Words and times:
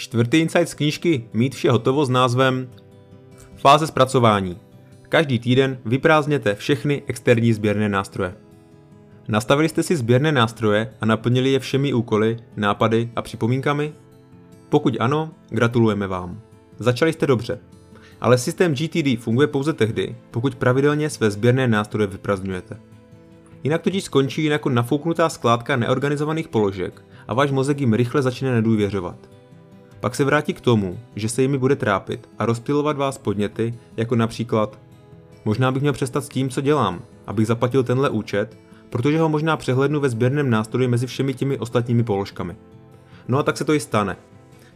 Čtvrtý 0.00 0.38
insight 0.38 0.68
z 0.68 0.74
knížky 0.74 1.24
Mít 1.32 1.54
vše 1.54 1.70
hotovo 1.70 2.06
s 2.06 2.10
názvem 2.10 2.68
Fáze 3.56 3.86
zpracování. 3.86 4.58
Každý 5.08 5.38
týden 5.38 5.78
vyprázdněte 5.84 6.54
všechny 6.54 7.02
externí 7.06 7.52
sběrné 7.52 7.88
nástroje. 7.88 8.34
Nastavili 9.28 9.68
jste 9.68 9.82
si 9.82 9.96
sběrné 9.96 10.32
nástroje 10.32 10.94
a 11.00 11.06
naplnili 11.06 11.50
je 11.50 11.58
všemi 11.58 11.92
úkoly, 11.92 12.36
nápady 12.56 13.10
a 13.16 13.22
připomínkami? 13.22 13.92
Pokud 14.68 14.96
ano, 15.00 15.30
gratulujeme 15.48 16.06
vám. 16.06 16.40
Začali 16.78 17.12
jste 17.12 17.26
dobře. 17.26 17.58
Ale 18.20 18.38
systém 18.38 18.74
GTD 18.74 19.18
funguje 19.18 19.46
pouze 19.46 19.72
tehdy, 19.72 20.16
pokud 20.30 20.54
pravidelně 20.54 21.10
své 21.10 21.30
sběrné 21.30 21.68
nástroje 21.68 22.06
vyprazňujete. 22.06 22.76
Jinak 23.64 23.82
totiž 23.82 24.04
skončí 24.04 24.44
jako 24.44 24.68
nafouknutá 24.68 25.28
skládka 25.28 25.76
neorganizovaných 25.76 26.48
položek 26.48 27.04
a 27.28 27.34
váš 27.34 27.50
mozek 27.50 27.80
jim 27.80 27.94
rychle 27.94 28.22
začne 28.22 28.52
nedůvěřovat. 28.52 29.39
Pak 30.00 30.14
se 30.14 30.24
vrátí 30.24 30.54
k 30.54 30.60
tomu, 30.60 30.98
že 31.16 31.28
se 31.28 31.42
jimi 31.42 31.58
bude 31.58 31.76
trápit 31.76 32.28
a 32.38 32.46
rozptilovat 32.46 32.96
vás 32.96 33.18
podněty, 33.18 33.74
jako 33.96 34.16
například 34.16 34.78
Možná 35.44 35.72
bych 35.72 35.82
měl 35.82 35.92
přestat 35.92 36.24
s 36.24 36.28
tím, 36.28 36.48
co 36.48 36.60
dělám, 36.60 37.02
abych 37.26 37.46
zaplatil 37.46 37.84
tenhle 37.84 38.10
účet, 38.10 38.58
protože 38.90 39.20
ho 39.20 39.28
možná 39.28 39.56
přehlednu 39.56 40.00
ve 40.00 40.08
sběrném 40.08 40.50
nástroji 40.50 40.88
mezi 40.88 41.06
všemi 41.06 41.34
těmi 41.34 41.58
ostatními 41.58 42.02
položkami. 42.02 42.56
No 43.28 43.38
a 43.38 43.42
tak 43.42 43.56
se 43.56 43.64
to 43.64 43.74
i 43.74 43.80
stane. 43.80 44.16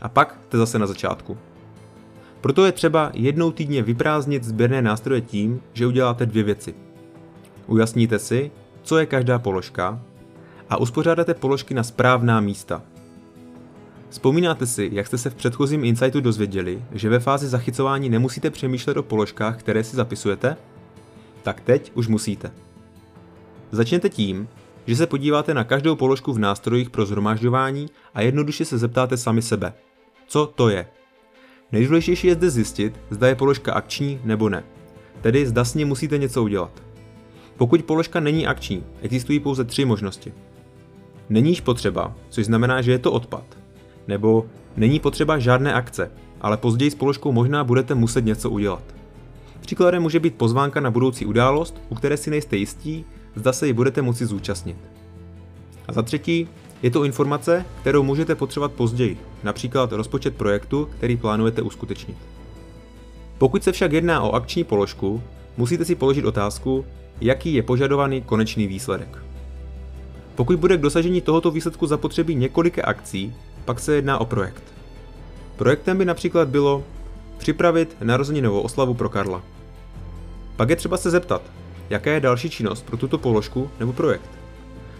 A 0.00 0.08
pak 0.08 0.38
jste 0.48 0.58
zase 0.58 0.78
na 0.78 0.86
začátku. 0.86 1.38
Proto 2.40 2.66
je 2.66 2.72
třeba 2.72 3.10
jednou 3.14 3.50
týdně 3.50 3.82
vyprázdnit 3.82 4.44
sběrné 4.44 4.82
nástroje 4.82 5.20
tím, 5.20 5.60
že 5.72 5.86
uděláte 5.86 6.26
dvě 6.26 6.42
věci. 6.42 6.74
Ujasníte 7.66 8.18
si, 8.18 8.50
co 8.82 8.98
je 8.98 9.06
každá 9.06 9.38
položka 9.38 10.00
a 10.70 10.76
uspořádáte 10.76 11.34
položky 11.34 11.74
na 11.74 11.82
správná 11.82 12.40
místa. 12.40 12.82
Vzpomínáte 14.14 14.66
si, 14.66 14.90
jak 14.92 15.06
jste 15.06 15.18
se 15.18 15.30
v 15.30 15.34
předchozím 15.34 15.84
insightu 15.84 16.20
dozvěděli, 16.20 16.82
že 16.92 17.08
ve 17.08 17.18
fázi 17.18 17.48
zachycování 17.48 18.08
nemusíte 18.08 18.50
přemýšlet 18.50 18.96
o 18.96 19.02
položkách, 19.02 19.58
které 19.58 19.84
si 19.84 19.96
zapisujete? 19.96 20.56
Tak 21.42 21.60
teď 21.60 21.92
už 21.94 22.08
musíte. 22.08 22.50
Začněte 23.72 24.08
tím, 24.08 24.48
že 24.86 24.96
se 24.96 25.06
podíváte 25.06 25.54
na 25.54 25.64
každou 25.64 25.96
položku 25.96 26.32
v 26.32 26.38
nástrojích 26.38 26.90
pro 26.90 27.06
zhromažďování 27.06 27.86
a 28.14 28.20
jednoduše 28.20 28.64
se 28.64 28.78
zeptáte 28.78 29.16
sami 29.16 29.42
sebe. 29.42 29.72
Co 30.26 30.46
to 30.46 30.68
je? 30.68 30.86
Nejdůležitější 31.72 32.26
je 32.26 32.34
zde 32.34 32.50
zjistit, 32.50 33.00
zda 33.10 33.28
je 33.28 33.34
položka 33.34 33.72
akční 33.72 34.20
nebo 34.24 34.48
ne. 34.48 34.64
Tedy 35.20 35.46
zda 35.46 35.64
s 35.64 35.74
ní 35.74 35.84
musíte 35.84 36.18
něco 36.18 36.42
udělat. 36.42 36.82
Pokud 37.56 37.82
položka 37.82 38.20
není 38.20 38.46
akční, 38.46 38.84
existují 39.02 39.40
pouze 39.40 39.64
tři 39.64 39.84
možnosti. 39.84 40.32
Není 41.28 41.50
již 41.50 41.60
potřeba, 41.60 42.14
což 42.28 42.46
znamená, 42.46 42.82
že 42.82 42.92
je 42.92 42.98
to 42.98 43.12
odpad. 43.12 43.63
Nebo 44.08 44.46
není 44.76 45.00
potřeba 45.00 45.38
žádné 45.38 45.74
akce, 45.74 46.10
ale 46.40 46.56
později 46.56 46.90
s 46.90 46.94
položkou 46.94 47.32
možná 47.32 47.64
budete 47.64 47.94
muset 47.94 48.24
něco 48.24 48.50
udělat. 48.50 48.82
Příkladem 49.60 50.02
může 50.02 50.20
být 50.20 50.34
pozvánka 50.34 50.80
na 50.80 50.90
budoucí 50.90 51.26
událost, 51.26 51.80
u 51.88 51.94
které 51.94 52.16
si 52.16 52.30
nejste 52.30 52.56
jistí, 52.56 53.04
zda 53.34 53.52
se 53.52 53.66
ji 53.66 53.72
budete 53.72 54.02
moci 54.02 54.26
zúčastnit. 54.26 54.76
A 55.88 55.92
za 55.92 56.02
třetí, 56.02 56.48
je 56.82 56.90
to 56.90 57.04
informace, 57.04 57.64
kterou 57.80 58.02
můžete 58.02 58.34
potřebovat 58.34 58.72
později, 58.72 59.18
například 59.42 59.92
rozpočet 59.92 60.36
projektu, 60.36 60.88
který 60.96 61.16
plánujete 61.16 61.62
uskutečnit. 61.62 62.16
Pokud 63.38 63.64
se 63.64 63.72
však 63.72 63.92
jedná 63.92 64.22
o 64.22 64.32
akční 64.32 64.64
položku, 64.64 65.22
musíte 65.56 65.84
si 65.84 65.94
položit 65.94 66.24
otázku, 66.24 66.84
jaký 67.20 67.54
je 67.54 67.62
požadovaný 67.62 68.22
konečný 68.22 68.66
výsledek. 68.66 69.23
Pokud 70.34 70.58
bude 70.58 70.76
k 70.76 70.80
dosažení 70.80 71.20
tohoto 71.20 71.50
výsledku 71.50 71.86
zapotřebí 71.86 72.34
několika 72.34 72.82
akcí, 72.84 73.34
pak 73.64 73.80
se 73.80 73.94
jedná 73.94 74.18
o 74.18 74.24
projekt. 74.24 74.62
Projektem 75.56 75.98
by 75.98 76.04
například 76.04 76.48
bylo 76.48 76.84
připravit 77.38 77.96
narozeninovou 78.00 78.60
oslavu 78.60 78.94
pro 78.94 79.08
Karla. 79.08 79.42
Pak 80.56 80.70
je 80.70 80.76
třeba 80.76 80.96
se 80.96 81.10
zeptat, 81.10 81.42
jaká 81.90 82.10
je 82.10 82.20
další 82.20 82.50
činnost 82.50 82.86
pro 82.86 82.96
tuto 82.96 83.18
položku 83.18 83.70
nebo 83.80 83.92
projekt. 83.92 84.30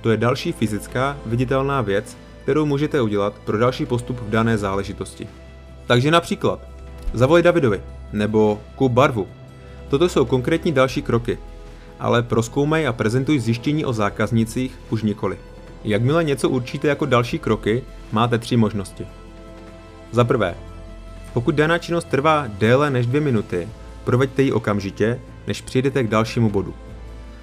To 0.00 0.10
je 0.10 0.16
další 0.16 0.52
fyzická, 0.52 1.16
viditelná 1.26 1.80
věc, 1.80 2.16
kterou 2.42 2.66
můžete 2.66 3.02
udělat 3.02 3.34
pro 3.44 3.58
další 3.58 3.86
postup 3.86 4.20
v 4.20 4.30
dané 4.30 4.58
záležitosti. 4.58 5.28
Takže 5.86 6.10
například 6.10 6.60
zavolej 7.12 7.42
Davidovi 7.42 7.82
nebo 8.12 8.60
kup 8.76 8.92
barvu. 8.92 9.26
Toto 9.88 10.08
jsou 10.08 10.24
konkrétní 10.24 10.72
další 10.72 11.02
kroky, 11.02 11.38
ale 11.98 12.22
proskoumej 12.22 12.86
a 12.86 12.92
prezentuj 12.92 13.38
zjištění 13.38 13.84
o 13.84 13.92
zákaznicích 13.92 14.78
už 14.90 15.02
nikoli. 15.02 15.38
Jakmile 15.84 16.24
něco 16.24 16.48
určíte 16.48 16.88
jako 16.88 17.06
další 17.06 17.38
kroky, 17.38 17.82
máte 18.12 18.38
tři 18.38 18.56
možnosti. 18.56 19.06
Za 20.12 20.24
prvé, 20.24 20.54
pokud 21.32 21.54
daná 21.54 21.78
činnost 21.78 22.08
trvá 22.08 22.46
déle 22.58 22.90
než 22.90 23.06
dvě 23.06 23.20
minuty, 23.20 23.68
proveďte 24.04 24.42
ji 24.42 24.52
okamžitě, 24.52 25.20
než 25.46 25.60
přijdete 25.60 26.04
k 26.04 26.08
dalšímu 26.08 26.50
bodu. 26.50 26.74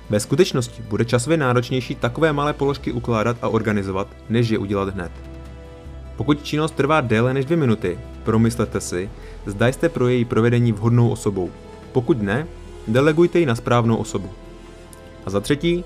Ve 0.10 0.20
skutečnosti 0.20 0.82
bude 0.82 1.06
časově 1.06 1.38
náročnější 1.38 1.96
takové 1.96 2.34
malé 2.34 2.54
položky 2.54 2.92
ukládat 2.92 3.38
a 3.42 3.48
organizovat, 3.50 4.08
než 4.30 4.50
je 4.50 4.58
udělat 4.58 4.94
hned. 4.94 5.12
Pokud 6.16 6.44
činnost 6.44 6.76
trvá 6.76 7.02
déle 7.02 7.34
než 7.34 7.46
dvě 7.46 7.58
minuty, 7.58 8.00
promyslete 8.24 8.82
si, 8.82 9.10
zda 9.46 9.68
jste 9.68 9.90
pro 9.90 10.08
její 10.08 10.26
provedení 10.26 10.72
vhodnou 10.72 11.10
osobou. 11.10 11.52
Pokud 11.92 12.22
ne, 12.22 12.48
delegujte 12.88 13.40
ji 13.40 13.46
na 13.46 13.56
správnou 13.56 13.96
osobu. 13.96 14.30
A 15.26 15.30
za 15.30 15.40
třetí, 15.40 15.84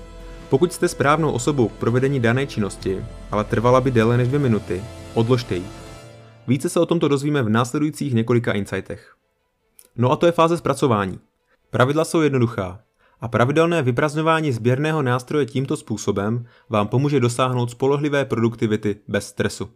pokud 0.50 0.72
jste 0.72 0.88
správnou 0.88 1.32
osobou 1.32 1.68
k 1.68 1.72
provedení 1.72 2.20
dané 2.20 2.46
činnosti, 2.46 3.04
ale 3.30 3.44
trvala 3.44 3.80
by 3.80 3.90
déle 3.90 4.16
než 4.16 4.28
dvě 4.28 4.40
minuty, 4.40 4.82
odložte 5.14 5.54
ji. 5.54 5.64
Více 6.46 6.68
se 6.68 6.80
o 6.80 6.86
tomto 6.86 7.08
dozvíme 7.08 7.42
v 7.42 7.48
následujících 7.48 8.14
několika 8.14 8.52
insightech. 8.52 9.14
No 9.96 10.10
a 10.10 10.16
to 10.16 10.26
je 10.26 10.32
fáze 10.32 10.56
zpracování. 10.56 11.18
Pravidla 11.70 12.04
jsou 12.04 12.20
jednoduchá 12.20 12.80
a 13.20 13.28
pravidelné 13.28 13.82
vyprazňování 13.82 14.52
sběrného 14.52 15.02
nástroje 15.02 15.46
tímto 15.46 15.76
způsobem 15.76 16.46
vám 16.68 16.88
pomůže 16.88 17.20
dosáhnout 17.20 17.70
spolehlivé 17.70 18.24
produktivity 18.24 18.96
bez 19.08 19.26
stresu. 19.26 19.70